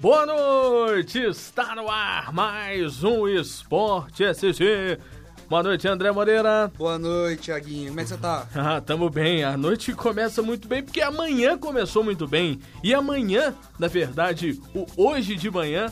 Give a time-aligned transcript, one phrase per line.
[0.00, 1.18] Boa noite!
[1.18, 4.98] Está no ar mais um Esporte SG.
[5.46, 6.70] Boa noite, André Moreira.
[6.78, 7.88] Boa noite, Thiaguinho.
[7.88, 8.46] Como é que você tá?
[8.54, 9.44] Ah, tamo bem.
[9.44, 12.60] A noite começa muito bem porque amanhã começou muito bem.
[12.82, 15.86] E amanhã, na verdade, o hoje de manhã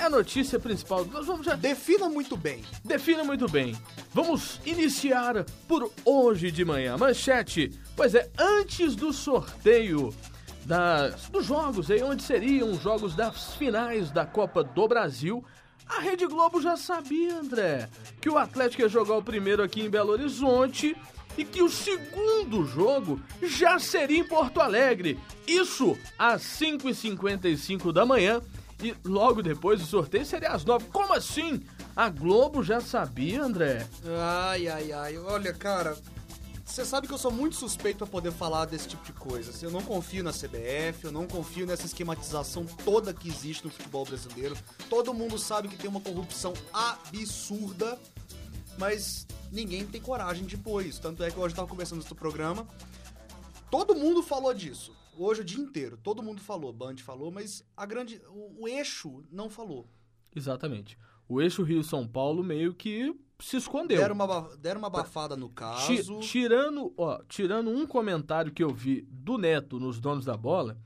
[0.00, 1.04] é a notícia principal.
[1.04, 2.62] Nós vamos já Defina muito bem.
[2.82, 3.76] Defina muito bem.
[4.14, 6.96] Vamos iniciar por hoje de manhã.
[6.96, 7.78] Manchete.
[7.94, 10.14] Pois é, antes do sorteio
[10.64, 15.44] das, dos jogos aí, onde seriam os jogos das finais da Copa do Brasil,
[15.86, 17.88] a Rede Globo já sabia, André,
[18.20, 20.96] que o Atlético ia jogar o primeiro aqui em Belo Horizonte
[21.36, 25.18] e que o segundo jogo já seria em Porto Alegre.
[25.46, 28.40] Isso às 5h55 da manhã
[28.82, 31.62] e logo depois o sorteio seria às 9 Como assim?
[31.94, 33.86] A Globo já sabia, André?
[34.18, 35.18] Ai, ai, ai.
[35.18, 35.96] Olha, cara,
[36.64, 39.52] você sabe que eu sou muito suspeito pra poder falar desse tipo de coisa.
[39.64, 44.04] Eu não confio na CBF, eu não confio nessa esquematização toda que existe no futebol
[44.04, 44.56] brasileiro.
[44.88, 47.98] Todo mundo sabe que tem uma corrupção absurda,
[48.78, 51.00] mas ninguém tem coragem de pôr isso.
[51.00, 52.66] Tanto é que hoje eu tava conversando no programa,
[53.68, 54.92] todo mundo falou disso.
[55.22, 59.22] Hoje o dia inteiro, todo mundo falou, Band falou, mas a grande, o, o eixo
[59.30, 59.86] não falou.
[60.34, 60.96] Exatamente.
[61.28, 63.98] O eixo Rio-São Paulo meio que se escondeu.
[63.98, 66.20] Deram uma, deram uma abafada no caso.
[66.20, 70.78] tirando, ó, tirando um comentário que eu vi do Neto nos Donos da Bola,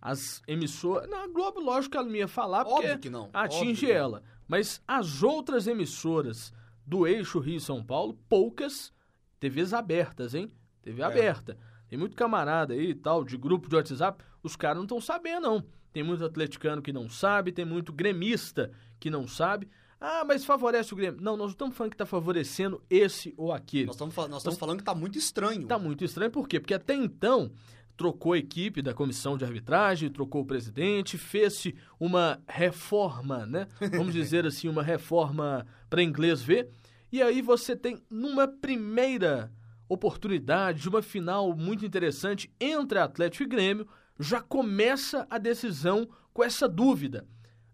[0.00, 1.06] as emissoras.
[1.10, 4.22] Na Globo, lógico que ela não ia falar, porque Óbvio que não, atinge óbvio ela.
[4.48, 6.54] Mas as outras emissoras
[6.86, 8.94] do eixo Rio-São Paulo, poucas
[9.38, 10.50] TVs abertas, hein?
[10.82, 11.04] TV É.
[11.04, 11.58] aberta.
[11.94, 15.42] Tem muito camarada aí e tal, de grupo de WhatsApp, os caras não estão sabendo,
[15.42, 15.64] não.
[15.92, 19.68] Tem muito atleticano que não sabe, tem muito gremista que não sabe.
[20.00, 21.20] Ah, mas favorece o Grêmio.
[21.20, 23.86] Não, nós não estamos falando que está favorecendo esse ou aquele.
[23.86, 25.68] Nós estamos nós estamos falando que tá muito estranho.
[25.68, 26.58] Tá muito estranho, por quê?
[26.58, 27.52] Porque até então
[27.96, 33.68] trocou a equipe da comissão de arbitragem, trocou o presidente, fez-se uma reforma, né?
[33.96, 36.70] Vamos dizer assim, uma reforma para inglês ver.
[37.12, 39.52] E aí você tem numa primeira
[39.94, 43.88] oportunidade de uma final muito interessante entre Atlético e Grêmio,
[44.18, 47.26] já começa a decisão com essa dúvida.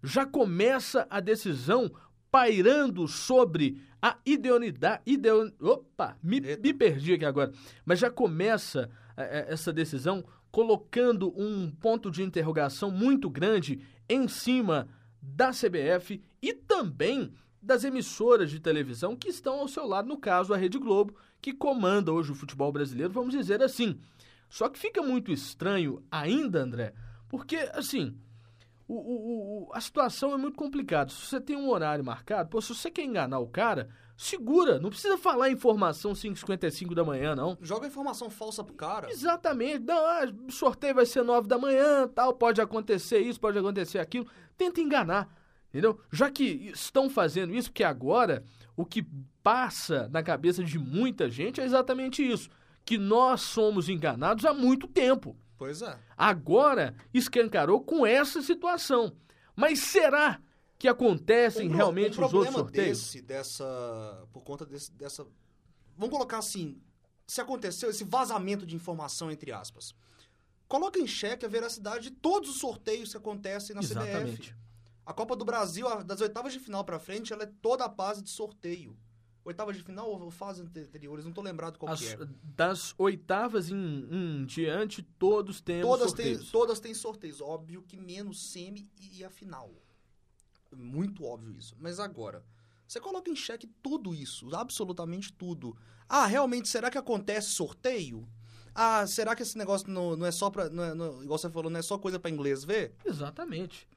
[0.03, 1.91] Já começa a decisão
[2.31, 5.03] pairando sobre a idoneidade.
[5.05, 7.53] Ideo, opa, me, me perdi aqui agora.
[7.85, 14.27] Mas já começa é, é, essa decisão colocando um ponto de interrogação muito grande em
[14.27, 14.89] cima
[15.23, 17.33] da CBF e também
[17.63, 21.53] das emissoras de televisão que estão ao seu lado, no caso a Rede Globo, que
[21.53, 23.99] comanda hoje o futebol brasileiro, vamos dizer assim.
[24.49, 26.93] Só que fica muito estranho ainda, André,
[27.29, 28.17] porque assim,
[28.89, 31.11] o, o- o- a situação é muito complicada.
[31.11, 34.91] Se você tem um horário marcado, pô, se você quer enganar o cara, segura, não
[34.91, 37.57] precisa falar informação 5h55 da manhã, não.
[37.63, 39.09] Joga informação falsa pro cara.
[39.11, 39.79] Exatamente.
[39.85, 43.99] Não, ah, o sorteio vai ser 9 da manhã, tal, pode acontecer isso, pode acontecer
[44.01, 44.27] aquilo.
[44.59, 45.33] Tenta enganar,
[45.71, 45.99] entendeu?
[46.13, 46.45] Já que
[46.75, 48.45] estão fazendo isso, porque agora
[48.77, 49.07] o que
[49.43, 52.51] passa na cabeça de muita gente é exatamente isso,
[52.85, 55.37] que nós somos enganados há muito tempo.
[55.57, 55.99] Pois é.
[56.17, 59.13] Agora escancarou com essa situação.
[59.55, 60.41] Mas será
[60.79, 62.99] que acontecem pro- realmente um os outros sorteios?
[62.99, 65.27] desse, dessa, por conta desse, dessa,
[65.97, 66.81] vamos colocar assim,
[67.27, 69.95] se aconteceu esse vazamento de informação entre aspas,
[70.67, 74.51] coloca em xeque a veracidade de todos os sorteios que acontecem na Exatamente.
[74.53, 74.55] CBF.
[75.11, 78.23] A Copa do Brasil, das oitavas de final pra frente, ela é toda a base
[78.23, 78.97] de sorteio.
[79.45, 82.29] Oitavas de final ou fase anteriores, não tô lembrado qual As- que é.
[82.55, 86.51] das oitavas em, em diante, todos temos Todas têm, sorteios.
[86.53, 87.41] todas têm sorteios.
[87.41, 89.69] Óbvio que menos semi e a final.
[90.73, 91.75] Muito óbvio isso.
[91.77, 92.45] Mas agora,
[92.87, 95.77] você coloca em xeque tudo isso, absolutamente tudo.
[96.09, 98.29] Ah, realmente, será que acontece sorteio?
[98.73, 100.71] Ah, será que esse negócio não, não é só pra.
[100.71, 102.95] Não é, não- igual você falou, não é só coisa pra inglês ver?
[103.05, 103.89] Exatamente.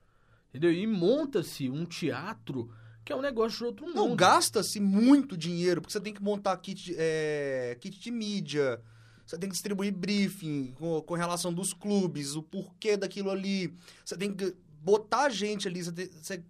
[0.53, 0.71] Entendeu?
[0.71, 2.69] E monta-se um teatro
[3.03, 3.95] que é um negócio de outro mundo.
[3.95, 8.79] Não, gasta-se muito dinheiro, porque você tem que montar kit, de- é, kit de mídia,
[9.25, 13.75] você tem que distribuir briefing com, com relação dos clubes, o porquê daquilo ali.
[14.05, 16.43] Você tem que botar gente ali, você, tem, você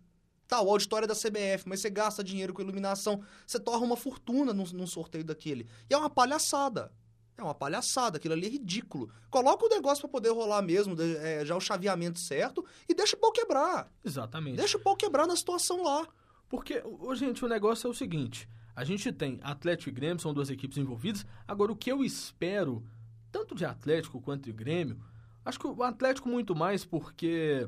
[0.47, 3.97] tá, o auditório é da CBF, mas você gasta dinheiro com iluminação, você torna uma
[3.97, 5.65] fortuna num, num sorteio daquele.
[5.89, 6.91] E é uma palhaçada.
[7.37, 9.09] É uma palhaçada, aquilo ali é ridículo.
[9.29, 13.19] Coloca o negócio pra poder rolar mesmo, é, já o chaveamento certo, e deixa o
[13.19, 13.91] pau quebrar.
[14.05, 14.57] Exatamente.
[14.57, 16.07] Deixa o pau quebrar na situação lá.
[16.47, 16.83] Porque,
[17.15, 20.77] gente, o negócio é o seguinte: a gente tem Atlético e Grêmio, são duas equipes
[20.77, 21.25] envolvidas.
[21.47, 22.83] Agora, o que eu espero,
[23.31, 24.99] tanto de Atlético quanto de Grêmio,
[25.43, 27.67] acho que o Atlético muito mais porque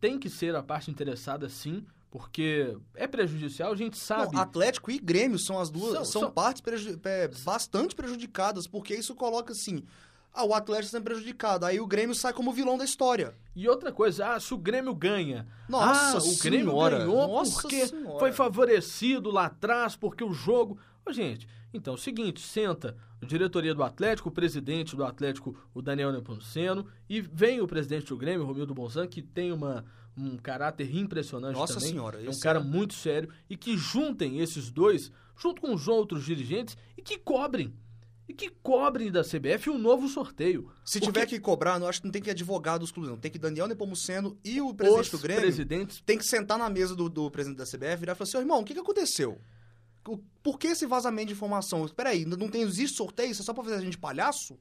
[0.00, 4.34] tem que ser a parte interessada, sim, porque é prejudicial, a gente sabe.
[4.34, 8.66] Não, Atlético e Grêmio são as duas, São- são, são- partes preju- é, bastante prejudicadas,
[8.66, 9.82] porque isso coloca assim,
[10.32, 13.34] ah, o Atlético está sendo prejudicado, aí o Grêmio sai como vilão da história.
[13.54, 15.46] E outra coisa, ah, se o Grêmio ganha.
[15.68, 18.18] Nossa ah, o Grêmio Senhora, ganhou nossa porque Senhora.
[18.18, 20.78] foi favorecido lá atrás, porque o jogo.
[21.04, 25.56] Ô, gente, então é o seguinte: senta a diretoria do Atlético, o presidente do Atlético,
[25.74, 29.84] o Daniel Nepomuceno, e vem o presidente do Grêmio, Romildo Bolzan, que tem uma,
[30.18, 31.90] um caráter impressionante Nossa também.
[31.90, 35.86] Senhora, é um cara é- muito sério, e que juntem esses dois, junto com os
[35.88, 37.72] outros dirigentes, e que cobrem.
[38.28, 40.70] E que cobrem da CBF um novo sorteio.
[40.84, 43.16] Se Porque tiver que cobrar, não acho que não tem que advogar dos clubes, não.
[43.16, 46.68] Tem que Daniel Nepomuceno e o presidente os do Grêmio presidentes tem que sentar na
[46.68, 48.74] mesa do, do presidente da CBF e virar e falar assim, "Ô, irmão, o que,
[48.74, 49.38] que aconteceu?
[50.42, 51.84] Por que esse vazamento de informação?
[51.84, 53.30] Espera aí, não tem, existe sorteio?
[53.30, 54.58] Isso é só pra fazer a gente palhaço?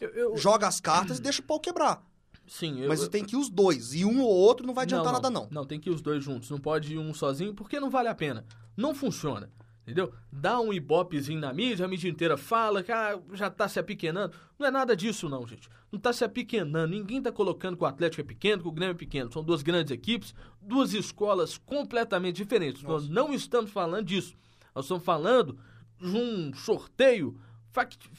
[0.00, 2.02] eu- eu- Joga as cartas e deixa o pau quebrar.
[2.48, 3.94] Sim, eu, Mas eu- tem que ir os dois.
[3.94, 5.46] E um ou outro não vai adiantar nada, não.
[5.50, 6.50] Não, tem que ir os dois juntos.
[6.50, 8.44] Não pode ir um sozinho, porque não vale a pena.
[8.76, 9.50] Não funciona.
[9.82, 10.12] Entendeu?
[10.30, 14.34] Dá um ibopezinho na mídia, a mídia inteira fala que ah, já tá se apequenando.
[14.58, 15.66] Não é nada disso, não, gente.
[15.90, 16.88] Não tá se apequenando.
[16.94, 19.32] Ninguém tá colocando que o Atlético é pequeno, que o Grêmio é pequeno.
[19.32, 22.82] São duas grandes equipes, duas escolas completamente diferentes.
[22.82, 24.34] Nós não estamos falando disso.
[24.74, 25.58] Nós estamos falando
[25.98, 27.40] de um sorteio
[27.72, 28.10] fact-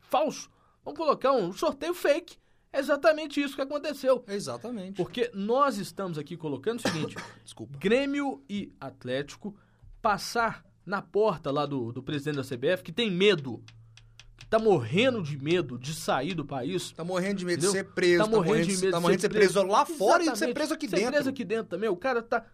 [0.00, 0.50] falso.
[0.82, 2.38] Vamos colocar um sorteio fake.
[2.72, 4.24] É exatamente isso que aconteceu.
[4.26, 4.96] Exatamente.
[4.96, 7.78] Porque nós estamos aqui colocando o seguinte: Desculpa.
[7.78, 9.54] Grêmio e Atlético
[10.00, 13.62] passar na porta lá do, do presidente da CBF, que tem medo,
[14.36, 16.90] que tá morrendo de medo de sair do país.
[16.92, 17.84] Tá morrendo de medo de Entendeu?
[17.84, 19.52] ser preso, Tá tá, morrendo morrendo, de medo tá de morrendo de ser ser preso,
[19.60, 19.66] preso.
[19.68, 21.12] lá fora e de ser preso aqui ser dentro.
[21.12, 21.88] preso aqui dentro também.
[21.88, 22.44] O cara tá.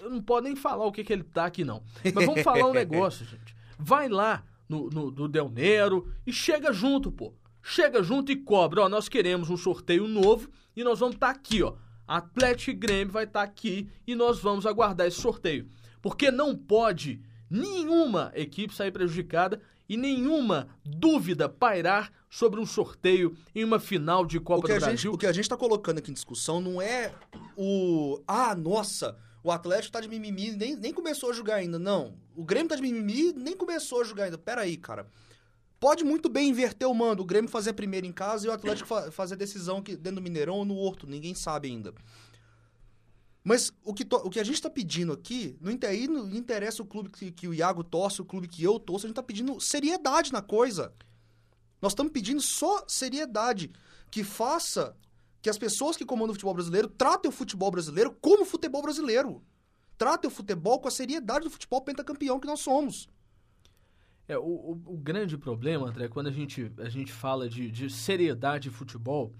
[0.00, 1.82] Eu não posso nem falar o que, que ele tá aqui, não.
[2.02, 3.54] Mas vamos falar um negócio, gente.
[3.78, 7.34] Vai lá no, no, do Del Nero e chega junto, pô.
[7.62, 8.82] Chega junto e cobra.
[8.82, 11.74] Ó, nós queremos um sorteio novo e nós vamos estar aqui, ó.
[12.06, 15.68] Atlético e Grêmio vai estar aqui e nós vamos aguardar esse sorteio.
[16.02, 23.64] Porque não pode nenhuma equipe sair prejudicada e nenhuma dúvida pairar sobre um sorteio em
[23.64, 25.12] uma final de Copa do gente, Brasil.
[25.12, 27.12] o que a gente tá colocando aqui em discussão não é
[27.56, 28.20] o.
[28.26, 31.78] Ah, nossa, o Atlético tá de mimimi, nem, nem começou a jogar ainda.
[31.78, 32.14] Não.
[32.36, 34.38] O Grêmio tá de mimimi, nem começou a jogar ainda.
[34.38, 35.06] Pera aí, cara.
[35.80, 37.22] Pode muito bem inverter o mando.
[37.22, 40.16] O Grêmio fazer primeiro em casa e o Atlético fa fazer a decisão aqui dentro
[40.16, 41.06] do Mineirão ou no Horto.
[41.06, 41.94] Ninguém sabe ainda.
[43.42, 46.86] Mas o que, o que a gente tá pedindo aqui, não, aí não interessa o
[46.86, 49.58] clube que, que o Iago torce, o clube que eu torço, a gente tá pedindo
[49.58, 50.92] seriedade na coisa.
[51.80, 53.72] Nós estamos pedindo só seriedade.
[54.10, 54.94] Que faça
[55.40, 59.42] que as pessoas que comandam o futebol brasileiro tratem o futebol brasileiro como futebol brasileiro.
[59.96, 63.08] Tratem o futebol com a seriedade do futebol pentacampeão que nós somos.
[64.30, 67.90] É, o, o- o grande problema, André, quando a gente, a gente fala de, de
[67.90, 69.34] seriedade de futebol,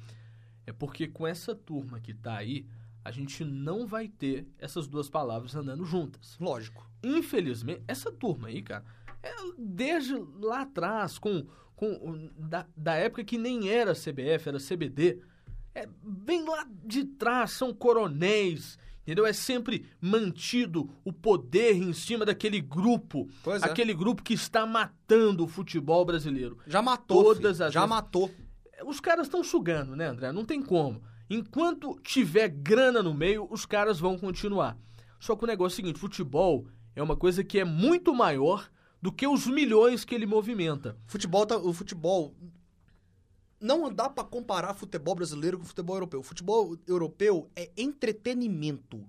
[0.67, 2.67] é porque com essa turma que tá aí,
[3.05, 6.37] a gente não vai ter essas duas palavras andando juntas.
[6.41, 6.89] Lógico.
[7.03, 8.85] Infelizmente, essa turma aí, cara,
[9.23, 11.47] é desde lá atrás, com,
[11.77, 15.23] com da, da época que nem era CBF, era CBD,
[15.75, 18.77] é bem lá de trás, são coronéis,
[19.11, 19.27] entendeu?
[19.27, 23.67] É sempre mantido o poder em cima daquele grupo, Pois é.
[23.67, 26.59] aquele grupo que está matando o futebol brasileiro.
[26.67, 27.25] Já matou.
[27.25, 27.67] Todas filho.
[27.67, 27.91] as Já vezes.
[27.91, 28.31] matou.
[28.87, 30.31] Os caras estão sugando, né, André?
[30.33, 31.03] Não tem como.
[31.29, 34.79] Enquanto tiver grana no meio, os caras vão continuar.
[35.19, 38.71] Só que o negócio é o seguinte: futebol é uma coisa que é muito maior
[39.03, 40.97] do que os milhões que ele movimenta.
[41.07, 42.35] Futebol tá, o futebol
[43.61, 46.21] não dá pra comparar futebol brasileiro com futebol europeu.
[46.21, 49.07] O futebol europeu é entretenimento.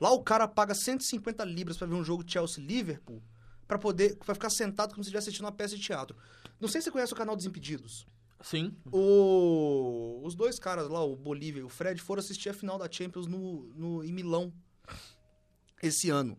[0.00, 3.20] Lá o cara paga 150 libras pra ver um jogo Chelsea Liverpool
[3.66, 6.16] pra poder para ficar sentado como se estivesse assistindo uma peça de teatro.
[6.60, 8.06] Não sei se você conhece o canal Desimpedidos.
[8.40, 8.72] Sim.
[8.92, 12.88] O- os dois caras lá, o Bolívia e o Fred, foram assistir a final da
[12.90, 14.52] Champions no, no, em Milão
[15.82, 16.38] esse ano.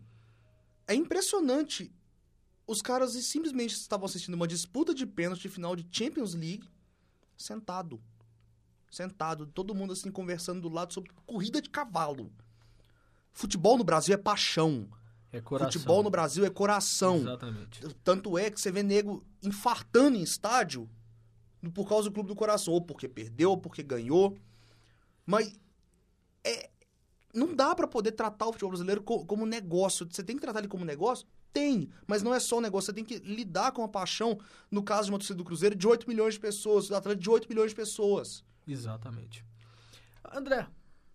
[0.87, 1.93] É impressionante.
[2.65, 6.67] Os caras simplesmente estavam assistindo uma disputa de pênalti de final de Champions League
[7.39, 7.99] sentado.
[8.91, 12.31] Sentado, todo mundo assim conversando do lado sobre corrida de cavalo.
[13.31, 14.89] Futebol no Brasil é paixão.
[15.31, 15.71] É coração.
[15.71, 17.17] Futebol no Brasil é coração.
[17.17, 17.95] Exatamente.
[18.03, 20.89] Tanto é que você vê nego infartando em estádio
[21.73, 22.73] por causa do clube do coração.
[22.73, 24.35] Ou porque perdeu, ou porque ganhou.
[25.25, 25.53] Mas
[26.43, 26.69] é,
[27.39, 30.07] não dá pra poder tratar o futebol brasileiro co- como negócio.
[30.09, 31.25] Você tem que tratar ele como negócio?
[31.51, 32.87] Tem, mas não é só um negócio.
[32.87, 34.37] Você tem que lidar com a paixão,
[34.69, 37.29] no caso de uma torcida do Cruzeiro, de 8 milhões de pessoas, do Atlético de
[37.29, 38.43] 8 milhões de pessoas.
[38.67, 39.43] Exatamente.
[40.31, 40.67] André,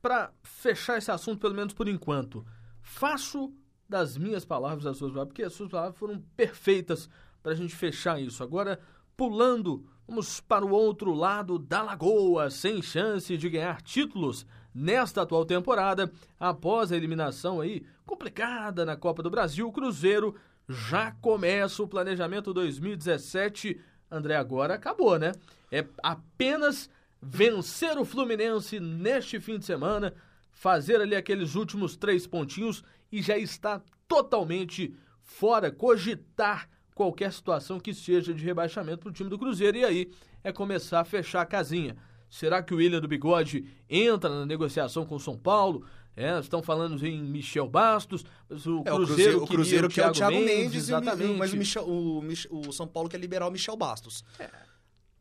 [0.02, 2.44] para fechar esse assunto, pelo menos por enquanto,
[2.80, 3.52] faço
[3.88, 7.08] das minhas palavras as suas palavras, porque as suas palavras foram perfeitas
[7.42, 8.42] para a gente fechar isso.
[8.42, 8.80] Agora,
[9.16, 15.44] pulando, vamos para o outro lado da lagoa, sem chance de ganhar títulos nesta atual
[15.44, 20.34] temporada, após a eliminação aí complicada na Copa do Brasil, o Cruzeiro
[20.68, 23.80] já começa o planejamento 2017.
[24.10, 25.32] André, agora acabou, né?
[25.70, 26.90] É apenas
[27.22, 30.14] vencer o Fluminense neste fim de semana,
[30.50, 37.94] fazer ali aqueles últimos três pontinhos e já está totalmente fora, cogitar qualquer situação que
[37.94, 39.78] seja de rebaixamento para o time do Cruzeiro.
[39.78, 40.10] E aí
[40.42, 41.96] é começar a fechar a casinha.
[42.34, 45.86] Será que o William do Bigode entra na negociação com o São Paulo?
[46.16, 50.34] É, estão falando em Michel Bastos, o é, Cruzeiro, o Cruzeiro, que é o Thiago
[50.34, 51.38] Mendes, Mendes exatamente.
[51.38, 52.18] mas o, Michel, o,
[52.50, 54.24] o, São Paulo quer liberar o Michel Bastos.
[54.36, 54.50] É.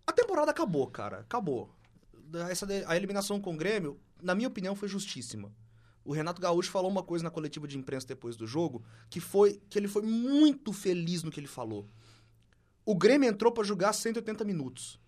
[0.08, 1.70] A temporada acabou, cara, acabou.
[2.50, 5.53] Essa, a eliminação com o Grêmio, na minha opinião, foi justíssima.
[6.03, 9.62] O Renato Gaúcho falou uma coisa na coletiva de imprensa depois do jogo, que foi
[9.70, 11.88] que ele foi muito feliz no que ele falou.
[12.84, 15.00] O Grêmio entrou para jogar 180 minutos.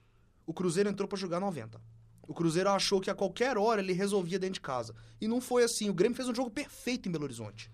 [0.46, 1.95] O Cruzeiro entrou para jogar 90.
[2.27, 4.96] O Cruzeiro achou que a qualquer hora ele resolvia dentro de casa.
[5.20, 5.89] E não foi assim.
[5.89, 7.72] O Grêmio fez um jogo perfeito em Belo Horizonte.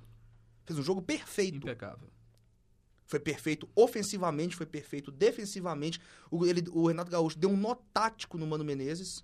[0.65, 1.57] Fez um jogo perfeito.
[1.57, 2.09] Impecável.
[3.05, 5.99] Foi perfeito ofensivamente, foi perfeito defensivamente.
[6.29, 9.23] O, ele, o Renato Gaúcho deu um nó tático no Mano Menezes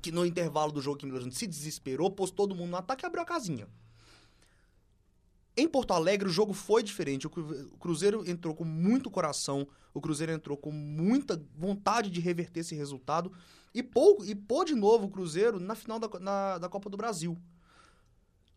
[0.00, 3.06] que no intervalo do jogo que Milan se desesperou, pôs todo mundo no ataque e
[3.06, 3.66] abriu a casinha.
[5.56, 7.26] Em Porto Alegre, o jogo foi diferente.
[7.26, 7.30] O
[7.78, 13.32] Cruzeiro entrou com muito coração, o Cruzeiro entrou com muita vontade de reverter esse resultado
[13.72, 16.96] e, pouco, e pôs de novo o Cruzeiro na final da, na, da Copa do
[16.96, 17.38] Brasil.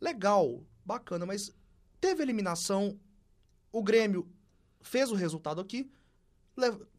[0.02, 1.52] Legal, bacana, mas
[2.02, 3.00] teve eliminação.
[3.72, 4.28] O Grêmio
[4.82, 5.92] fez o resultado aqui,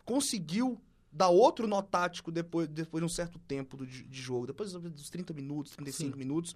[0.04, 4.72] conseguiu dá outro nó tático depois, depois de um certo tempo do, de jogo, depois
[4.72, 6.18] dos 30 minutos, 35 Sim.
[6.18, 6.54] minutos.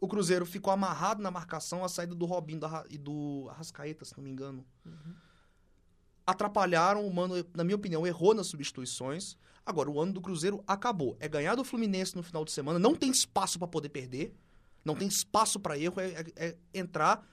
[0.00, 2.60] O Cruzeiro ficou amarrado na marcação a saída do Robinho
[2.90, 4.64] e do Arrascaeta, se não me engano.
[4.84, 5.14] Uhum.
[6.26, 9.36] Atrapalharam, o Mano, na minha opinião, errou nas substituições.
[9.64, 11.16] Agora, o ano do Cruzeiro acabou.
[11.20, 14.34] É ganhar do Fluminense no final de semana, não tem espaço para poder perder,
[14.84, 17.26] não tem espaço para erro, é, é, é, entrar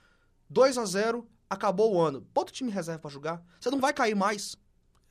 [0.50, 2.26] 2 a 0 acabou o ano.
[2.34, 3.44] Bota o time reserva para jogar.
[3.60, 4.56] Você não vai cair mais.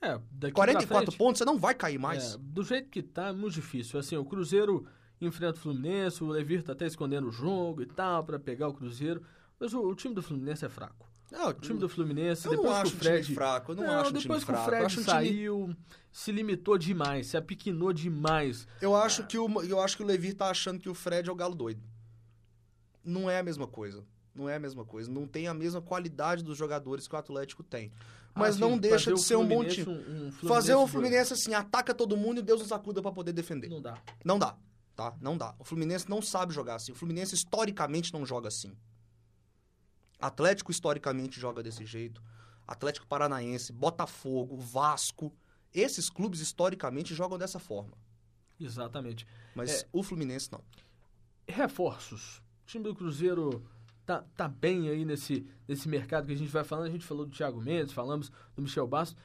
[0.01, 2.35] É, daqui 44 frente, pontos, você não vai cair mais.
[2.35, 4.01] É, do jeito que tá, é muito difícil.
[4.01, 4.87] Assim, o Cruzeiro
[5.21, 8.75] enfrenta o Fluminense, o Levir tá até escondendo o jogo e tal, para pegar o
[8.75, 9.23] Cruzeiro.
[9.59, 11.09] Mas o, o, time do Fluminense é fraco.
[11.31, 13.25] Não, o time do Fluminense, eu depois não acho que o Fred.
[13.25, 15.77] time fraco, eu não, não acho depois que o Fred saiu, time...
[16.11, 18.67] se limitou demais, se apiquinou demais.
[18.81, 21.33] Eu acho, que o, eu acho que o Levir tá achando que o Fred é
[21.33, 21.83] o galo doido.
[23.05, 24.05] Não é a mesma coisa.
[24.35, 25.11] Não é a mesma coisa.
[25.11, 27.93] Não tem a mesma qualidade dos jogadores que o Atlético tem
[28.35, 29.89] mas ah, não deixa de ser um bom time.
[29.89, 33.33] Um, um fazer o Fluminense assim, ataca todo mundo e Deus nos acuda para poder
[33.33, 33.69] defender.
[33.69, 33.99] Não dá.
[34.25, 34.57] Não dá,
[35.01, 35.17] tá?
[35.19, 35.55] Não dá.
[35.59, 36.93] O Fluminense não sabe jogar assim.
[36.93, 38.77] O Fluminense historicamente não joga assim.
[40.21, 42.23] Atlético historicamente joga desse jeito.
[42.69, 45.35] Atlético Paranaense, Botafogo, Vasco,
[45.73, 47.97] esses clubes historicamente jogam dessa forma.
[48.61, 49.27] Exatamente.
[49.55, 50.63] Mas é, o Fluminense não.
[51.49, 52.43] Reforços.
[52.63, 53.65] O time do Cruzeiro
[54.05, 56.89] tá, tá bem aí nesse, nesse mercado que a gente vai falando.
[56.89, 59.17] A gente falou do Thiago Mendes, falamos do Michel Bastos.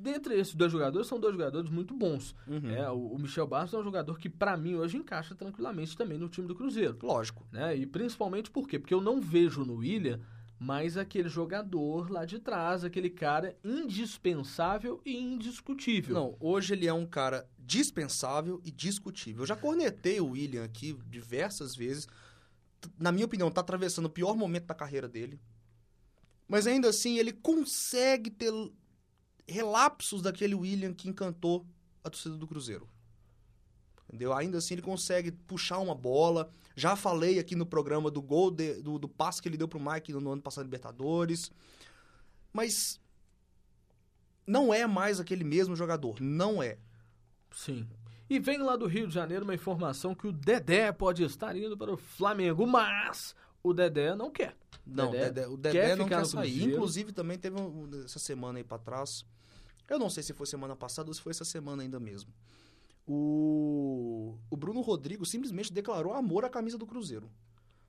[0.00, 2.34] Dentre esses dois jogadores, são dois jogadores muito bons.
[2.46, 2.70] Uhum.
[2.70, 6.18] É, o, o, Michel Bastos é um jogador que, para mim, hoje encaixa tranquilamente também
[6.18, 6.98] no time do Cruzeiro.
[7.02, 7.46] Lógico.
[7.52, 7.76] Né?
[7.76, 8.78] E principalmente por quê?
[8.78, 10.20] Porque eu não vejo no William
[10.58, 16.14] mais aquele jogador lá de trás, aquele cara indispensável e indiscutível.
[16.14, 19.42] Não, hoje ele é um cara dispensável e discutível.
[19.42, 22.08] Eu já cornetei o William aqui diversas vezes
[22.98, 25.40] na minha opinião, tá atravessando o pior momento da carreira dele.
[26.46, 28.52] Mas ainda assim, ele consegue ter
[29.48, 31.66] relapsos daquele William que encantou
[32.04, 32.88] a torcida do Cruzeiro.
[34.06, 34.32] Entendeu?
[34.32, 36.50] Ainda assim, ele consegue puxar uma bola.
[36.74, 39.80] Já falei aqui no programa do gol, de, do, do passe que ele deu pro
[39.80, 41.50] Mike no, no ano passado Libertadores.
[42.52, 43.00] Mas
[44.46, 46.20] não é mais aquele mesmo jogador.
[46.20, 46.78] Não é.
[47.50, 47.86] Sim.
[48.30, 51.76] E vem lá do Rio de Janeiro uma informação que o Dedé pode estar indo
[51.76, 54.56] para o Flamengo, mas o Dedé não quer.
[54.86, 56.64] Não, Dedé, Dedé, o Dedé quer não quer sair.
[56.64, 59.24] Inclusive, também teve um, essa semana aí para trás.
[59.88, 62.32] Eu não sei se foi semana passada ou se foi essa semana ainda mesmo.
[63.06, 67.30] O, o Bruno Rodrigo simplesmente declarou amor à camisa do Cruzeiro.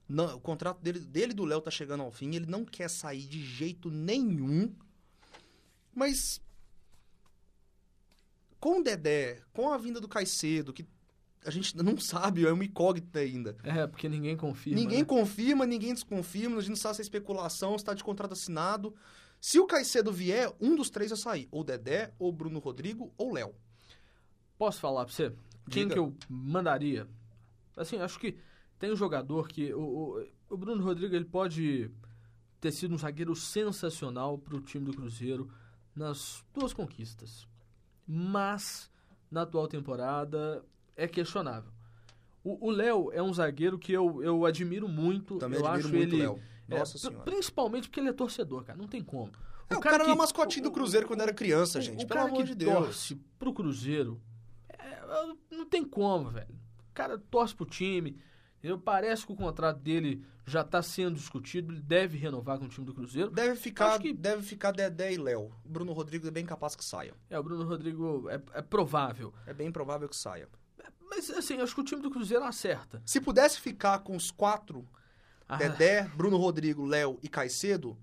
[0.08, 2.34] Não, o contrato dele, dele e do Léo tá chegando ao fim.
[2.36, 4.74] Ele não quer sair de jeito nenhum.
[5.94, 6.41] Mas
[8.60, 10.86] com o Dedé, com a vinda do Caicedo, que
[11.46, 13.56] a gente não sabe, é uma incógnita ainda.
[13.63, 14.79] É, porque ninguém confirma.
[14.79, 15.06] Ninguém né?
[15.06, 18.94] confirma, ninguém desconfirma, a gente não sabe se é especulação, se está de contrato assinado.
[19.39, 21.48] Se o Caicedo vier, um dos três vai sair.
[21.51, 23.55] Ou Dedé, ou Bruno Rodrigo, ou Léo.
[24.58, 25.29] Posso falar pra você?
[25.69, 25.93] Quem Diga.
[25.93, 27.08] que eu mandaria?
[27.77, 28.38] Assim, acho que
[28.77, 29.74] tem um jogador que...
[29.74, 31.89] O, o, o Bruno Rodrigo, ele pode
[32.60, 35.50] ter sido um zagueiro sensacional para o time do Cruzeiro
[35.96, 37.48] nas duas conquistas
[38.12, 38.89] mas
[39.29, 40.65] na atual temporada
[40.96, 41.72] é questionável.
[42.43, 45.38] O Léo é um zagueiro que eu, eu admiro muito.
[45.38, 46.24] Também eu admiro acho muito ele.
[46.24, 46.41] Léo.
[46.69, 47.23] É, Nossa pr- senhora.
[47.25, 48.77] Principalmente porque ele é torcedor, cara.
[48.77, 49.31] Não tem como.
[49.69, 52.03] É, o cara, era que- mascotinho do Cruzeiro quando era criança, o- gente.
[52.03, 52.73] O Pelo cara amor de Deus.
[52.73, 54.19] torce pro Cruzeiro,
[54.67, 55.01] é,
[55.51, 56.55] não tem como, velho.
[56.89, 58.19] O cara torce pro time.
[58.57, 58.77] entendeu?
[58.77, 61.71] Parece que o contrato dele já tá sendo discutido.
[61.71, 63.31] Ele deve renovar com o time do Cruzeiro.
[63.31, 65.49] Deve ficar, que- deve ficar Dedé e Léo.
[65.63, 67.13] Bruno Rodrigues é bem capaz que saia.
[67.29, 69.33] É, o Bruno Rodrigo é, é provável.
[69.45, 70.49] É bem provável que saia.
[71.09, 73.01] Mas, assim, acho que o time do Cruzeiro acerta.
[73.05, 74.85] Se pudesse ficar com os quatro,
[75.50, 77.98] Ah, Dedé, Bruno Rodrigo, Léo e Caicedo,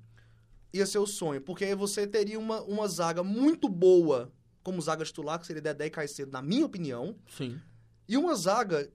[0.73, 1.41] ia ser o sonho.
[1.41, 4.33] Porque aí você teria uma, uma zaga muito boa
[4.65, 7.17] como zaga titular, que seria Dedé e Caicedo, na minha opinião.
[7.31, 7.61] sim.
[8.09, 8.88] E uma zaga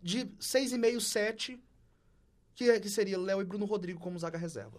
[0.00, 1.60] de 6,5, 7,
[2.54, 4.78] que, é- que seria Léo e Bruno Rodrigo como zaga reserva.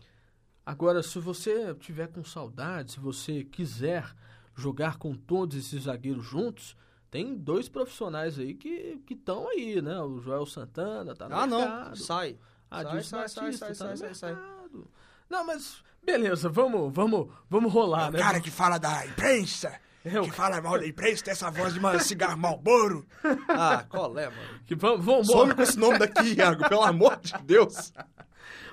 [0.66, 4.14] Agora, se você tiver com saudade, se você quiser
[4.56, 6.78] jogar com todos esses zagueiros juntos,
[7.12, 10.00] tem dois profissionais aí que estão aí, né?
[10.00, 11.90] O Joel Santana tá no ah, mercado.
[11.90, 11.96] não.
[11.96, 12.38] Sai.
[12.80, 14.30] Adilson sai, sai, Batista sai, tá sai, sai, sai.
[14.34, 14.88] mercado.
[15.30, 18.20] Não, mas beleza, vamos, vamos, vamos rolar, né?
[18.20, 19.74] O cara que fala da imprensa,
[20.06, 23.06] É, o- que fala mal da imprensa, tem essa voz de uma cigarro Malboro.
[23.50, 24.60] Ah, qual é, mano?
[24.66, 27.92] Que vamos, vamos Some com esse nome daqui, Iago, pelo amor de Deus.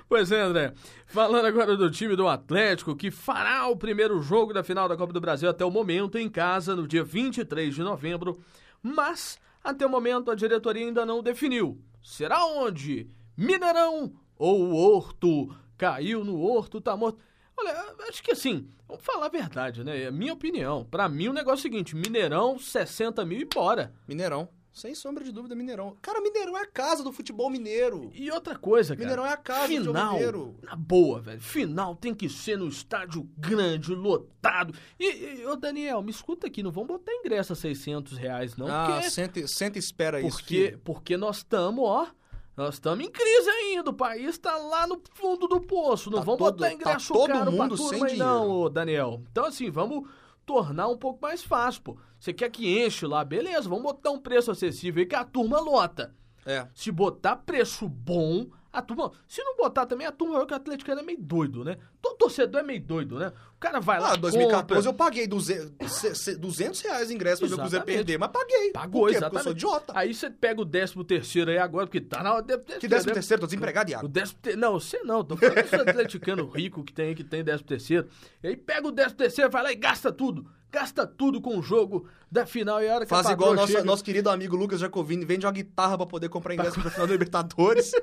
[0.09, 0.73] Pois é, André.
[1.07, 5.13] Falando agora do time do Atlético, que fará o primeiro jogo da final da Copa
[5.13, 8.37] do Brasil até o momento em casa, no dia 23 de novembro.
[8.83, 11.81] Mas, até o momento, a diretoria ainda não definiu.
[12.03, 13.09] Será onde?
[13.41, 15.55] Mineirão ou o Horto?
[15.75, 17.19] Caiu no Horto, tá morto.
[17.57, 20.03] Olha, acho que assim, vamos falar a verdade, né?
[20.03, 20.85] É a minha opinião.
[20.85, 23.93] Pra mim, o negócio é o seguinte: Mineirão, 60 mil e bora.
[24.07, 24.47] Mineirão.
[24.71, 25.97] Sem sombra de dúvida, Mineirão.
[26.01, 28.09] Cara, Mineirão é a casa do futebol mineiro.
[28.13, 29.09] E outra coisa, cara.
[29.09, 30.55] Mineirão é a casa do jogo final, mineiro.
[30.63, 31.41] na boa, velho.
[31.41, 34.73] Final tem que ser no estádio grande, lotado.
[34.97, 38.67] E, e ô Daniel, me escuta aqui, não vamos botar ingresso a 600 reais, não.
[38.67, 42.07] ah, porque, senta, senta e espera isso, porque, porque nós estamos, ó.
[42.55, 43.89] Nós estamos em crise ainda.
[43.89, 46.09] O país tá lá no fundo do poço.
[46.09, 48.69] Não Tá vamos todo- botar tá ingresso todo caro mundo pra turma sem aí, não,
[48.69, 49.23] Daniel.
[49.31, 50.07] Então, assim, vamos
[50.45, 51.97] tornar um pouco mais fácil, pô.
[52.19, 55.59] Você quer que enche lá, beleza, vamos botar um preço acessível aí que a turma
[55.59, 56.13] lota.
[56.45, 56.67] É.
[56.73, 59.11] Se botar preço bom, a turma.
[59.27, 61.77] Se não botar também, a turma que o atleticano é meio doido, né?
[62.01, 63.31] Todo torcedor é meio doido, né?
[63.55, 64.13] O cara vai lá.
[64.13, 67.57] Ah, 2014 eu compra, paguei 200, se- se- 200 reais de ingresso pra ver o
[67.57, 68.71] Cruzeiro perder, mas paguei.
[68.71, 69.17] Pagou, Por quê?
[69.17, 69.43] exatamente.
[69.43, 69.93] Porque eu sou idiota.
[69.95, 72.43] Aí você pega o 13 terceiro aí agora, porque tá na hora.
[72.79, 74.07] Que 13 terceiro, tô desempregado, O Iago.
[74.07, 74.55] décimo ter...
[74.57, 78.07] Não, você não, tô falando dos atleticano rico que tem que tem décimo terceiro.
[78.43, 80.47] E aí pega o décimo terceiro, vai lá e gasta tudo.
[80.71, 83.73] Gasta tudo com o jogo da final e a hora que Faz a igual nosso,
[83.73, 87.05] chega- nosso querido amigo Lucas Jacovini, vende uma guitarra pra poder comprar ingresso pra final
[87.07, 87.91] da Libertadores.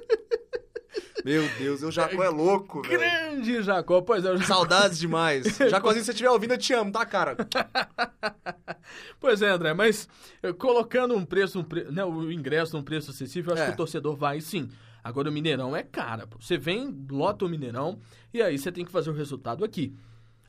[1.25, 2.99] Meu Deus, o Jacó é louco, velho.
[2.99, 5.45] Grande Jacó, pois é, o Jacó Saudades demais.
[5.69, 7.37] Jacozinho, se você estiver ouvindo, eu te amo, tá, cara?
[9.21, 10.09] Pois é, André, mas
[10.43, 11.85] eh, colocando um preço, um pre...
[11.91, 13.67] né, o ingresso num preço acessível, eu acho É.
[13.67, 14.69] que o torcedor vai sim.
[15.03, 16.27] Agora o Mineirão é cara.
[16.41, 17.99] Você vem, lota o Mineirão
[18.33, 19.95] e aí você tem que fazer o resultado aqui.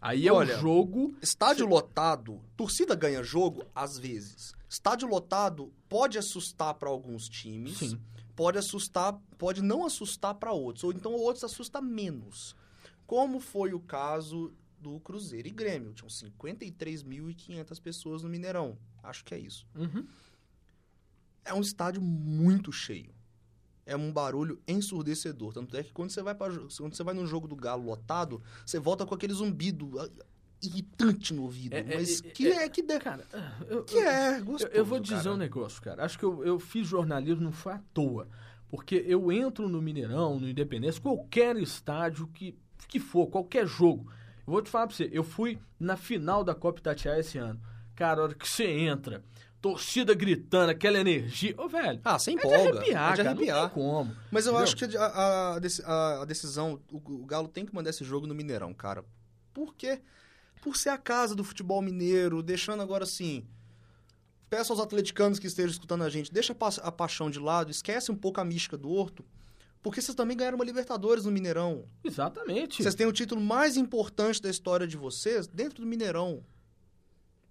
[0.02, 1.16] Aí é Olha, o jogo.
[1.22, 4.54] Estádio lotado, torcida ganha jogo às vezes.
[4.70, 8.00] Estádio lotado pode assustar pra alguns times, Sim.
[8.36, 12.56] pode assustar, pode não assustar pra outros, ou então outros assusta menos.
[13.06, 18.78] Como foi o caso do Cruzeiro e Grêmio, tinham 53.500 pessoas no Mineirão.
[19.04, 19.68] Acho que é isso.
[19.76, 20.08] Uhum.
[21.44, 23.14] É um estádio muito cheio.
[23.92, 25.54] É um barulho ensurdecedor.
[25.54, 27.84] Tanto é que quando você vai, pra, jo- quando você vai num jogo do Galo
[27.86, 30.10] lotado, você volta com aquele zumbido ah,
[30.62, 31.74] irritante no ouvido.
[31.74, 33.26] É, é, mas é, que é- é, que, de, Cara,
[33.68, 35.34] eu, que é gostoso, eu, eu vou dizer cara.
[35.34, 36.04] um negócio, cara.
[36.06, 38.28] Acho que eu, eu fiz jornalismo não foi à toa.
[38.70, 42.56] Porque eu entro no Mineirão, no Independência, qualquer estádio que,
[42.88, 44.12] que for, qualquer jogo.
[44.46, 47.60] Eu vou te falar pra você, eu fui na final da Copa Itatiaia esse ano.
[47.96, 49.24] Cara, a hora que você entra,
[49.62, 51.54] torcida gritando, aquela energia.
[51.58, 52.00] Ô, velho.
[52.04, 52.70] Ah, sem É de empolga.
[52.80, 53.58] arrepiar, é de cara, arrepiar.
[53.62, 54.16] Não tem como.
[54.32, 54.64] Mas eu Entendeu?
[54.64, 57.90] acho que a, a- a deci- a- a decisão, o, o Galo tem que mandar
[57.90, 59.04] esse jogo no Mineirão, cara.
[59.54, 60.02] Por quê?
[60.62, 63.46] Por ser a casa do futebol mineiro, deixando agora assim.
[64.50, 67.70] Peço aos atleticanos que estejam escutando a gente, deixa a, pa- a paixão de lado,
[67.70, 69.24] esquece um pouco a mística do Horto,
[69.82, 71.86] porque vocês também ganharam uma Libertadores no Mineirão.
[72.04, 72.82] Exatamente.
[72.82, 76.44] Vocês têm o título mais importante da história de vocês dentro do Mineirão.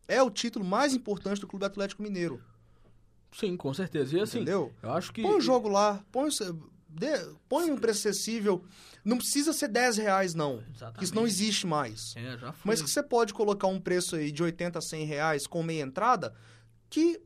[0.09, 2.42] É o título mais importante do Clube Atlético Mineiro.
[3.31, 4.16] Sim, com certeza.
[4.16, 4.73] E assim, Entendeu?
[4.83, 5.21] eu acho que.
[5.23, 6.31] Põe o jogo lá, põe,
[6.88, 8.64] dê- põe um preço acessível.
[9.05, 10.62] Não precisa ser 10 reais, não.
[10.75, 11.05] Exatamente.
[11.05, 12.14] Isso não existe mais.
[12.16, 12.71] É, já foi.
[12.71, 15.83] Mas que você pode colocar um preço aí de 80 a 100 reais com meia
[15.83, 16.35] entrada
[16.88, 17.21] que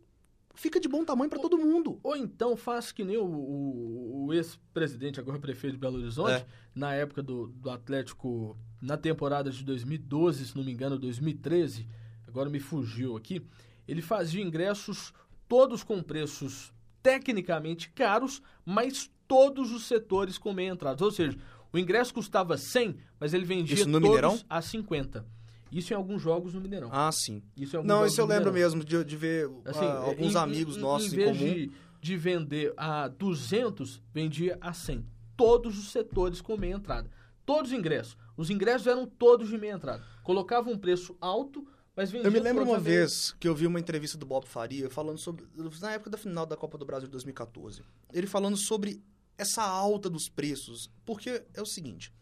[0.55, 2.01] fica de bom tamanho pra todo mundo.
[2.03, 6.47] Ou então faz que nem o, o- o ex-presidente, agora prefeito de Belo Horizonte, É.
[6.75, 11.89] na época do, do Atlético, na temporada de 2012, se não me engano, 2013,
[12.33, 13.43] agora me fugiu aqui,
[13.87, 15.13] ele fazia ingressos
[15.47, 21.05] todos com preços tecnicamente caros, mas todos os setores com meia entrada.
[21.05, 21.37] Ou seja,
[21.73, 24.41] o ingresso custava 100, mas ele vendia Isso no todos Mineirão?
[24.49, 25.27] a 50.
[25.71, 26.89] Isso em alguns jogos no Mineirão.
[26.93, 27.43] Ah, sim.
[27.57, 28.77] Isso em alguns Não, isso eu lembro Mineirão.
[28.79, 31.35] mesmo de, de ver Assim, ah, alguns em- amigos em- nossos em em, comum.
[31.39, 35.05] De, de vender a 200, vendia a 100.
[35.37, 37.11] Todos os setores com meia entrada.
[37.45, 38.17] Todos os ingressos.
[38.37, 40.03] Os ingressos eram todos de meia entrada.
[40.23, 44.25] Colocava um preço alto, Eu me lembro uma vez que eu vi uma entrevista do
[44.25, 45.47] Bob Faria falando sobre.
[45.81, 47.83] Na época da final da Copa do Brasil de 2014.
[48.13, 49.03] Ele falando sobre
[49.37, 50.91] essa alta dos preços.
[51.05, 52.13] Porque é o seguinte.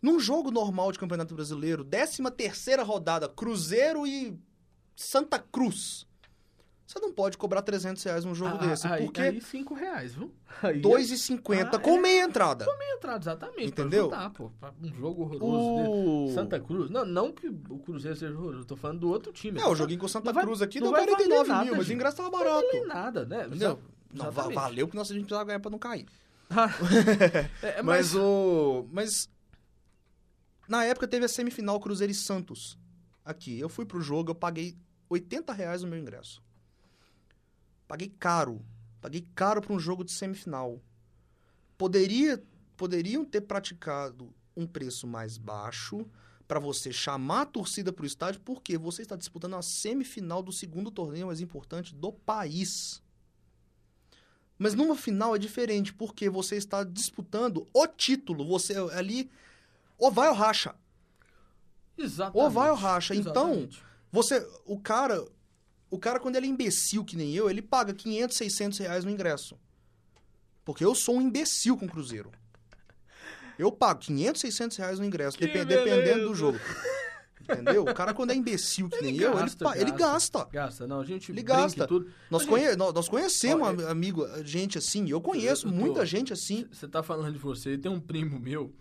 [0.00, 4.38] Num jogo normal de Campeonato Brasileiro, 13 terceira rodada, Cruzeiro e
[4.94, 6.06] Santa Cruz.
[6.86, 8.86] Você não pode cobrar 300 reais num jogo Ah, desse.
[8.86, 10.30] aí, porque aí 5 reais, viu?
[10.62, 12.00] Aí é 2,50 Ah, com é?
[12.00, 12.66] meia entrada.
[12.78, 13.68] meia entrada, exatamente.
[13.68, 14.08] Entendeu?
[14.10, 15.90] Pra juntar, pô, pra um jogo horroroso.
[16.30, 16.34] O...
[16.34, 16.90] Santa Cruz.
[16.90, 19.58] Não, não que o Cruzeiro seja horroroso, eu tô falando do outro time.
[19.60, 21.64] É, o joguinho com Santa Não vai- Cruz aqui não deu vai valer 49 nada,
[21.64, 22.66] mil, mas o ingresso tava Não barato.
[22.66, 23.46] vale nada, né?
[23.46, 23.80] Entendeu?
[24.12, 24.54] Não, Exatamente.
[24.54, 26.06] valeu porque nós a gente precisava ganhar pra não cair.
[27.62, 28.86] É, Mas o.
[28.92, 29.28] Mas.
[30.68, 32.78] Na época teve a semifinal Cruzeiro e Santos.
[33.24, 33.58] Aqui.
[33.58, 34.76] Eu fui pro jogo, eu paguei
[35.08, 36.42] 80 reais no meu ingresso.
[37.86, 38.64] Paguei caro.
[39.00, 40.80] Paguei caro pra um jogo de semifinal.
[41.76, 42.42] Poderia,
[42.76, 46.06] poderiam ter praticado um preço mais baixo
[46.46, 50.90] pra você chamar a torcida pro estádio, porque você está disputando a semifinal do segundo
[50.90, 53.02] torneio mais importante do país.
[54.58, 58.46] Mas numa final é diferente, porque você está disputando o título.
[58.46, 59.30] Você ali.
[59.98, 60.74] Ou vai ou racha.
[61.98, 62.44] Exatamente.
[62.44, 63.14] Ou vai ou racha.
[63.14, 63.82] Então, Exatamente.
[64.12, 64.48] você.
[64.64, 65.24] O cara.
[65.94, 69.10] O cara, quando ele é imbecil que nem eu, ele paga 500, 600 reais no
[69.10, 69.56] ingresso.
[70.64, 72.32] Porque eu sou um imbecil com o Cruzeiro.
[73.58, 75.84] Eu pago 500, 600 reais no ingresso, Que depen- beleza.
[75.96, 76.58] dependendo do jogo.
[77.40, 77.82] Entendeu?
[77.82, 80.44] O cara, quando é imbecil que Ele nem eu, ele, gasta, ele gasta.
[80.50, 81.86] Gasta, não, a gente Ele gasta.
[81.86, 82.06] tudo.
[82.30, 85.08] Nós, Mas, conhe- nós, conhecemos, am- amigo, gente assim.
[85.10, 86.66] Eu conheço eu tô- muita gente assim.
[86.72, 88.72] Você tá falando de você, tem um primo meu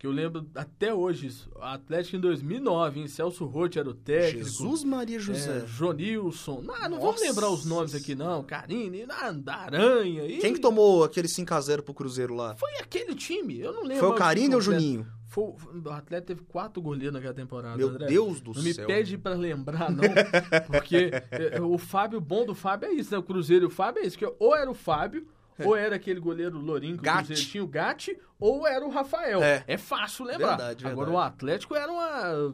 [0.00, 3.06] que eu lembro até hoje, isso, Atlético em 2009, hein?
[3.06, 4.46] Celso Roth era o técnico.
[4.46, 5.58] Jesus Maria José.
[5.58, 6.62] É, Jonilson.
[6.62, 7.22] Não, não vou Nossa.
[7.22, 8.42] lembrar os nomes aqui, não.
[8.42, 9.04] Carine,
[9.46, 10.24] Aranha.
[10.24, 10.38] E...
[10.38, 12.56] Quem que tomou aquele 5x0 pro Cruzeiro lá?
[12.56, 13.98] Foi aquele time, eu não lembro.
[13.98, 14.62] Foi o Carine ou o.
[14.62, 15.06] Juninho?
[15.26, 18.06] Foi, o Atlético teve quatro goleiros naquela temporada, Meu André.
[18.06, 18.86] Deus do Não me céu.
[18.86, 20.02] pede pra lembrar, não.
[20.66, 23.18] Porque é, o Fábio, o bom do Fábio é isso, né?
[23.18, 24.16] O Cruzeiro e o Fábio é isso.
[24.16, 25.26] Que ou era o Fábio,
[25.66, 27.12] ou era aquele goleiro Lourinho que o.
[27.12, 29.42] Cruzeiro tinha, o Gatti, ou era o Rafael.
[29.42, 29.64] É.
[29.66, 30.56] É, fácil lembrar.
[30.56, 31.16] Verdade, Agora verdade.
[31.16, 32.52] o Atlético era uma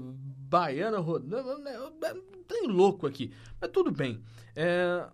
[0.49, 0.99] baiana...
[2.49, 3.33] Tem louco aqui.
[3.61, 4.23] Mas tudo bem.
[4.55, 5.07] É,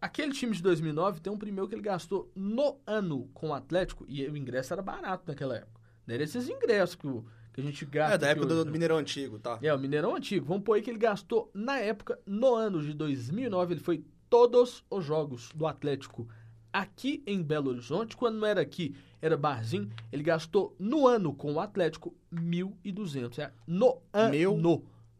[0.00, 4.06] Aquele time de 2009 tem um primeiro que ele gastou no ano com o Atlético,
[4.08, 5.78] e o ingresso era barato naquela época.
[6.06, 7.22] Não era esses ingressos que, o-
[7.52, 8.14] que a gente gasta.
[8.14, 8.70] É, da época hoje, do né?
[8.70, 9.58] Mineirão Antigo, tá?
[9.60, 10.46] É, o Mineirão antigo.
[10.46, 14.82] Vamos pôr aí que ele gastou, na época, no ano de 2009, ele foi todos
[14.88, 16.26] os jogos do Atlético
[16.72, 18.16] aqui em Belo Horizonte.
[18.16, 19.90] Quando não era aqui, era Barzinho.
[20.12, 23.38] Ele gastou no ano com o Atlético 1.200.
[23.38, 24.30] É, no ano.
[24.30, 24.56] Meu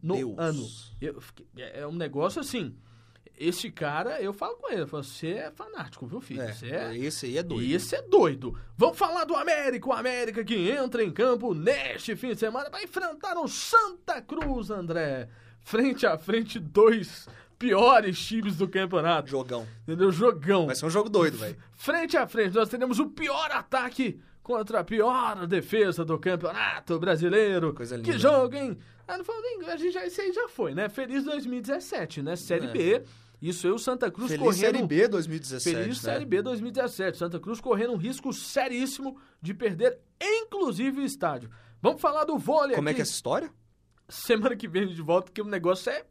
[0.01, 0.35] no Deus.
[0.37, 0.67] ano.
[0.99, 1.21] Eu
[1.57, 2.75] é é um negócio assim.
[3.37, 6.45] Esse cara, eu falo com ele, eu falo, você é fanático, viu, filho?
[6.53, 7.73] Você é, esse aí é doido.
[7.73, 8.55] esse é doido.
[8.77, 9.89] Vamos falar do América.
[9.89, 14.69] O América que entra em campo neste fim de semana vai enfrentar o Santa Cruz,
[14.69, 15.27] André.
[15.59, 17.27] Frente a frente, dois
[17.61, 19.29] piores times do campeonato.
[19.29, 19.67] Jogão.
[19.83, 20.11] Entendeu?
[20.11, 20.65] Jogão.
[20.65, 21.55] Vai ser um jogo doido, velho.
[21.73, 27.73] Frente a frente, nós teremos o pior ataque contra a pior defesa do campeonato brasileiro.
[27.73, 28.17] Coisa Que linda.
[28.17, 28.77] jogo, hein?
[29.07, 29.69] Ah, não foi nem.
[29.69, 30.89] A gente já, esse aí já foi, né?
[30.89, 32.35] Feliz 2017, né?
[32.35, 32.71] Série É.
[32.71, 33.03] B.
[33.41, 34.59] Isso aí, o Santa Cruz Feliz correndo.
[34.61, 36.11] Série B 2017, Feliz né?
[36.13, 37.17] Série B 2017.
[37.17, 41.49] Santa Cruz correndo um risco seríssimo de perder, inclusive, o estádio.
[41.81, 42.97] Vamos falar do vôlei Como é aqui.
[42.97, 43.49] que é essa história?
[44.07, 46.03] Semana que vem de volta, porque o negócio é,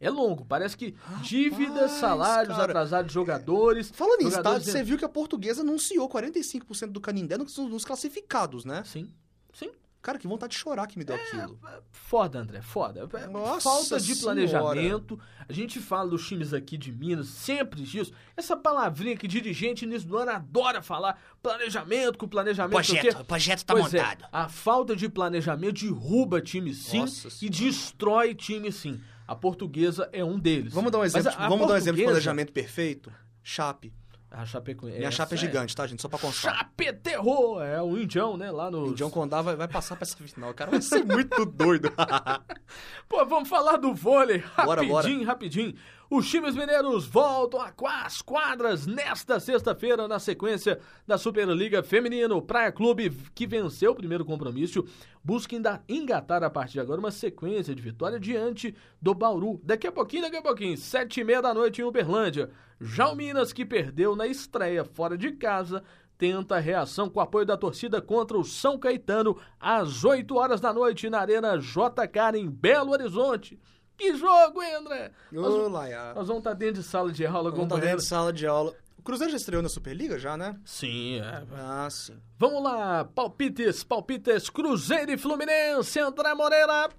[0.00, 0.44] é longo.
[0.44, 2.64] Parece que dívidas, salários cara.
[2.70, 3.90] atrasados de jogadores.
[3.90, 8.64] Falando em estádio, você viu que a portuguesa anunciou 45% do Canindé nos, nos classificados,
[8.64, 8.82] né?
[8.84, 9.10] Sim,
[9.52, 9.70] sim.
[10.02, 11.58] Cara, que vontade de chorar que me deu aquilo.
[11.90, 13.08] Foda, André, foda.
[13.14, 14.36] É Nossa Falta de Senhora.
[14.36, 15.18] planejamento.
[15.48, 18.12] A gente fala dos times aqui de Minas, sempre disso.
[18.36, 21.20] Essa palavrinha que dirigente início do ano adora falar.
[21.42, 22.70] Planejamento, com planejamento.
[22.70, 24.24] Projeto, o projeto tá Pois é, montado.
[24.30, 27.56] a falta de planejamento derruba time sim Nossa e Senhora.
[27.58, 29.00] destrói time sim.
[29.26, 30.72] A portuguesa é um deles.
[30.72, 33.12] Vamos dar um exemplo, a- a vamos dar um exemplo de planejamento perfeito?
[33.42, 33.92] Chape.
[34.28, 34.98] A Chapecoense.
[34.98, 36.02] Minha chapa é essa gigante, tá, gente?
[36.02, 36.54] Só pra constar.
[36.56, 38.50] Chape terror, é o Indião, né?
[38.50, 38.86] Lá no.
[38.86, 40.50] O Indião Condá vai, vai passar pra essa final.
[40.50, 41.90] O cara vai ser muito doido.
[43.08, 45.26] Pô, vamos falar do vôlei Bora, rapidinho, bora.
[45.26, 45.74] rapidinho.
[46.08, 52.40] Os times mineiros voltam às quadras nesta sexta-feira, na sequência da Superliga Feminino.
[52.40, 54.84] Praia Clube, que venceu o primeiro compromisso,
[55.22, 55.56] busca
[55.88, 59.60] engatar a partir de agora uma sequência de vitória diante do Bauru.
[59.64, 62.50] Daqui a pouquinho, daqui a pouquinho, sete e meia da noite em Uberlândia.
[62.80, 65.82] Já o Minas, que perdeu na estreia fora de casa,
[66.16, 70.72] tenta a reação com apoio da torcida contra o São Caetano às 8 horas da
[70.72, 73.58] noite na Arena JK em Belo Horizonte.
[73.96, 75.10] Que jogo, hein, André?
[75.32, 76.14] Nós, Olá, já.
[76.14, 77.84] nós vamos estar dentro de sala de aula Vamos estar acompanhando.
[77.84, 78.74] dentro de sala de aula.
[78.98, 80.58] O Cruzeiro já estreou na Superliga, já, né?
[80.64, 81.44] Sim, é.
[81.54, 82.18] Ah, sim.
[82.38, 86.90] Vamos lá, palpites, palpites, Cruzeiro e Fluminense, André Moreira.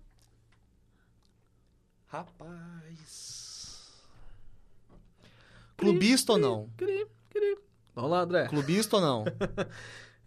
[2.07, 3.93] Rapaz.
[5.75, 6.69] Clubista ou não?
[6.77, 7.57] Cri, cri.
[7.93, 8.47] Vamos lá, André.
[8.47, 9.23] Clubista ou não?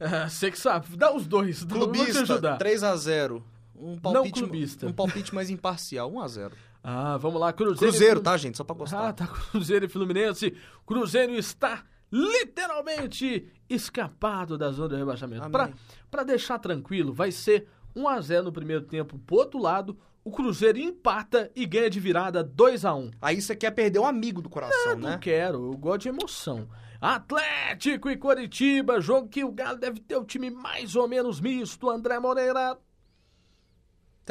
[0.02, 2.59] Ah, Você que sabe, dá os dois, vou te Clubista, ajudar.
[2.59, 3.42] 3x0.
[3.81, 4.87] Um palpite.
[4.87, 6.53] Um palpite mais imparcial, 1x0.
[6.83, 7.79] Ah, vamos lá, Cruzeiro.
[7.93, 8.57] Cruzeiro, tá, gente?
[8.57, 9.09] Só pra gostar.
[9.09, 10.57] Ah, tá Cruzeiro e Fluminense.
[10.87, 15.51] Cruzeiro está literalmente escapado da zona do rebaixamento.
[15.51, 15.71] Pra,
[16.11, 19.95] pra deixar tranquilo, vai ser 1x0 no primeiro tempo pro outro lado.
[20.25, 23.12] O Cruzeiro empata e ganha de virada 2x1.
[23.21, 25.19] Aí você quer perder um amigo do coração, Não né?
[25.21, 26.66] quero, eu gosto de emoção.
[27.01, 31.88] Atlético e Coritiba, jogo que o Galo deve ter o time mais ou menos misto.
[31.90, 32.79] André Moreira.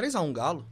[0.02, 0.68] 3x1 Galo.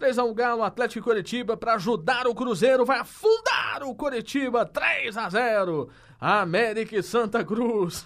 [0.00, 5.88] 3x1 Galo, Atlético e Coritiba para ajudar o Cruzeiro, vai afundar o Coritiba, 3x0.
[6.20, 8.04] América e Santa Cruz.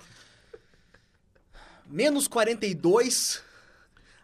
[1.86, 3.42] Menos 42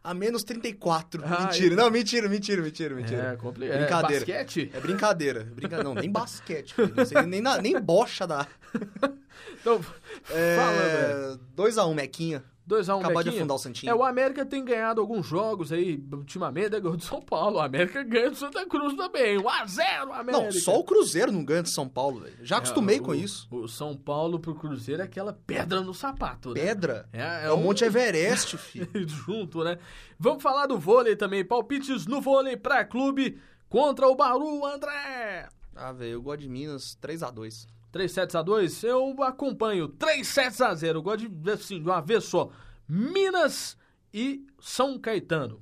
[0.05, 1.23] a menos 34.
[1.25, 1.75] Ah, mentira.
[1.75, 3.23] eu- Não, mentira, mentira, mentira, mentira.
[3.23, 3.79] É, complicado.
[3.79, 4.27] Brincadeira.
[4.27, 4.71] basquete?
[4.75, 5.45] É brincadeira.
[5.45, 5.83] Brinca...
[5.85, 6.75] Não, nem basquete.
[7.01, 8.47] Isso aí nem, na- nem bocha dá.
[9.61, 11.35] Então, fala, velho.
[11.35, 11.39] É...
[11.57, 12.45] 2x1, Mequinha.
[12.69, 13.43] 2x1 Acabar de Bequinha.
[13.43, 13.91] afundar o Santinho.
[13.91, 17.57] É, o América tem ganhado alguns jogos aí, ultimamente, é gol de São Paulo.
[17.57, 19.37] O América ganha do Santa Cruz também.
[19.39, 20.45] 1x0 América.
[20.45, 22.37] Não, só o Cruzeiro não ganha de São Paulo, velho.
[22.43, 23.49] Já acostumei É, com o- isso.
[23.51, 26.61] O São Paulo pro Cruzeiro é aquela pedra no sapato, né?
[26.61, 27.09] Pedra.
[27.13, 28.89] É, É, o Monte Everest, filho.
[29.09, 29.79] junto, né?
[30.19, 31.45] Vamos falar do vôlei também.
[31.45, 35.49] Palpites no vôlei pra clube contra o Bauru, André.
[35.75, 37.67] Ah, velho, eu gosto de Minas 3x2.
[37.93, 39.87] 3 sets a 2, eu acompanho.
[39.87, 40.99] 3 sets a 0.
[40.99, 42.51] Eu gosto de ver assim, de uma vez só.
[42.89, 43.77] Minas
[44.13, 45.61] e São Caetano.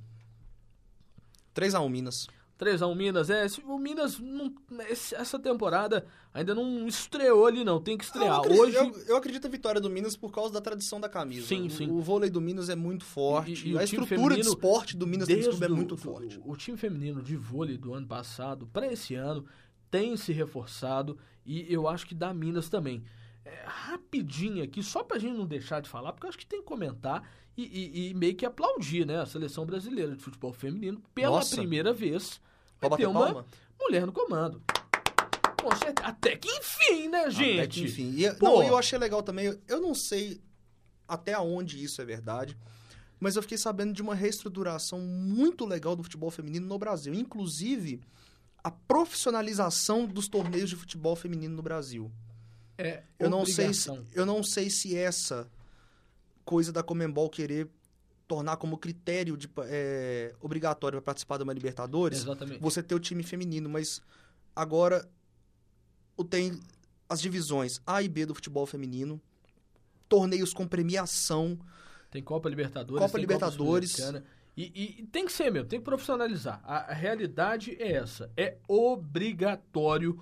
[1.53, 2.27] 3x1 Minas.
[2.57, 3.29] 3 a 1 Minas.
[3.29, 4.53] É, esse- o Minas não-
[4.87, 8.37] esse- essa temporada ainda não estreou ali não, tem que Eu estrear.
[8.39, 11.47] acredito, Hoje eu, eu acredito a vitória do Minas por causa da tradição da camisa.
[11.47, 11.89] Sim, O- sim.
[11.89, 13.67] O, vôlei do Minas é muito forte.
[13.67, 16.39] E- e o a estrutura de esporte do Minas desde clube é o- muito forte.
[16.45, 19.43] O, time feminino de vôlei do ano passado para esse ano
[19.89, 23.03] tem se reforçado e eu acho que da Minas também.
[23.43, 26.59] É, rapidinho aqui, só pra gente não deixar de falar, porque eu acho que tem
[26.61, 27.27] que comentar
[27.57, 29.19] e, e- e meio que aplaudir, né?
[29.19, 31.55] A seleção brasileira de futebol feminino, pela Nossa.
[31.55, 32.39] primeira vez,
[32.79, 33.45] vai ter uma palma?
[33.79, 34.61] mulher no comando.
[35.61, 36.07] Com certeza.
[36.07, 37.59] Até que enfim, né, gente?
[37.59, 38.13] Até que, enfim.
[38.15, 38.45] E, Pô.
[38.45, 39.55] não, eu achei legal também.
[39.67, 40.39] Eu não sei
[41.07, 42.57] até onde isso é verdade,
[43.19, 47.13] mas eu fiquei sabendo de uma reestruturação muito legal do futebol feminino no Brasil.
[47.13, 48.01] Inclusive,
[48.63, 52.11] a profissionalização dos torneios de futebol feminino no Brasil.
[52.77, 55.49] É Eu não, sei se, eu não sei se essa
[56.43, 57.69] coisa da Comembol querer
[58.27, 62.61] tornar como critério de, é, obrigatório para participar de uma Libertadores Exatamente.
[62.61, 64.01] você ter o time feminino, mas
[64.55, 65.07] agora
[66.15, 66.59] o tem
[67.09, 69.21] as divisões A e B do futebol feminino,
[70.07, 71.59] torneios com premiação,
[72.09, 73.91] Tem Copa Libertadores, Copa tem Libertadores.
[73.91, 74.40] Sul-Americana.
[74.55, 76.59] E, e- e tem que ser mesmo, tem que profissionalizar.
[76.63, 78.29] A, a realidade é essa.
[78.35, 80.21] É obrigatório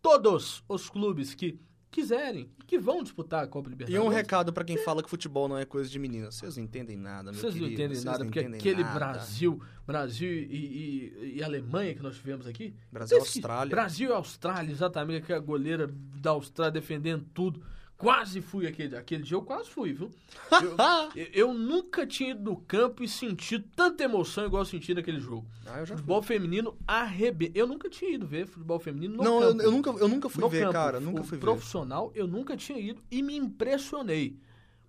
[0.00, 1.58] todos os clubes que
[1.90, 4.04] quiserem, que vão disputar a Copa E Libertadores.
[4.04, 6.30] um recado para quem fala que futebol não é coisa de menina.
[6.30, 7.82] Vocês não entendem nada, meu Vocês não querido.
[7.82, 8.98] entendem nada, não porque entendem aquele nada.
[8.98, 12.74] Brasil, Brasil e, e- e Alemanha que nós tivemos aqui.
[12.90, 13.70] Brasil e Austrália.
[13.70, 15.88] Brasil e Austrália, exatamente, que a goleira
[16.20, 17.62] da Austrália defendendo tudo.
[18.04, 20.10] Quase fui aquele, aquele dia, eu quase fui, viu?
[20.52, 20.76] Eu,
[21.16, 25.18] eu- eu nunca tinha ido no campo e sentido tanta emoção igual eu senti naquele
[25.18, 25.46] jogo.
[25.66, 25.96] Ah, eu já fui.
[25.96, 27.58] Futebol feminino arrebenta.
[27.58, 29.62] Eu nunca tinha ido ver futebol feminino no Não, eu, campo.
[29.62, 30.72] eu nunca, eu nunca fui No ver, campo.
[30.72, 31.00] cara.
[31.00, 31.40] Nunca O fui ver.
[31.40, 34.38] profissional, eu nunca tinha ido e me impressionei.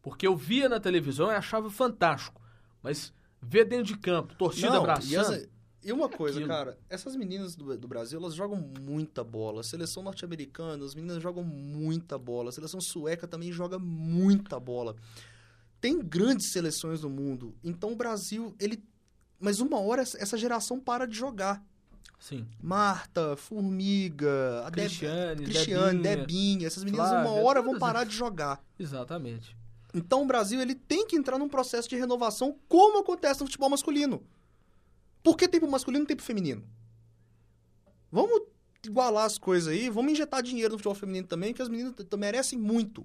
[0.04, 2.39] Porque eu via na televisão e achava fantástico.
[2.84, 5.47] Mas ver dentro de campo, torcida Não, abraçando.
[5.86, 6.52] E, uma coisa, aquilo.
[6.52, 9.62] cara, essas meninas do, do Brasil, elas jogam muita bola.
[9.62, 12.50] A seleção norte-americana, as meninas jogam muita bola.
[12.50, 14.95] A seleção sueca também joga muita bola.
[15.80, 17.54] Tem grandes seleções no mundo.
[17.63, 18.84] Então o Brasil, ele.
[19.39, 21.63] Mas uma hora essa geração para de jogar.
[22.19, 22.48] Sim.
[22.60, 26.17] Marta, Formiga, a Deb- Cristiane, Cristiane, Debinha.
[26.17, 26.67] Debinha.
[26.67, 28.63] Essas meninas Flávia, uma hora vão parar de jogar.
[28.80, 29.56] Exatamente.
[29.93, 33.69] Então o Brasil ele tem que entrar num processo de renovação como acontece no futebol
[33.69, 34.24] masculino.
[35.26, 36.64] Por que tem pro masculino e tem pro feminino?
[38.12, 38.44] Vamos
[38.86, 39.90] igualar as coisas aí.
[39.90, 43.04] Vamos injetar dinheiro no futebol feminino também, que as meninas merecem muito.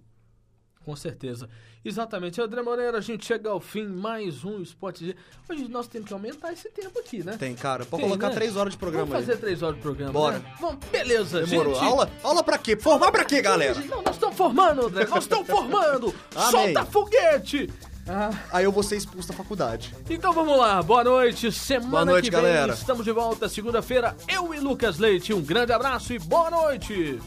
[0.85, 1.49] Com certeza.
[1.83, 2.39] Exatamente.
[2.41, 5.17] André Moreira, a gente chega ao fim, mais um Esporte.
[5.49, 7.39] Hoje nós temos que aumentar esse tempo aqui, né?
[7.39, 7.87] Tem, cara.
[7.87, 8.35] Pode Tem, colocar né?
[8.35, 9.39] três horas de programa Vamos fazer aí.
[9.39, 10.39] três horas de programa, Bora.
[10.41, 10.55] né?
[10.61, 11.75] Vamos, beleza, Demorou.
[11.75, 11.85] gente.
[11.85, 12.77] Aula, aula pra quê?
[12.77, 13.81] Formar pra quê, galera?
[13.81, 15.07] Não, nós estamos formando, André.
[15.07, 16.15] Nós estamos formando.
[16.51, 17.71] Solta foguete.
[18.09, 19.95] Ah, Aí eu vou ser expulso da faculdade.
[20.09, 20.83] então vamos lá.
[20.83, 21.53] Boa noite.
[21.53, 22.73] Semana Boa noite, que vem galera.
[22.73, 24.17] estamos de volta segunda-feira.
[24.29, 25.33] Eu e Lucas Leite.
[25.33, 27.21] Um grande abraço e boa noite.